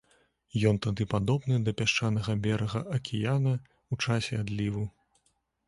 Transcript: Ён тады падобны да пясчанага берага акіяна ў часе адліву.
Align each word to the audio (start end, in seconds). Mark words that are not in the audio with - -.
Ён 0.69 0.79
тады 0.85 1.05
падобны 1.13 1.59
да 1.67 1.73
пясчанага 1.83 2.35
берага 2.47 2.83
акіяна 2.97 3.55
ў 3.59 4.09
часе 4.09 4.33
адліву. 4.43 4.91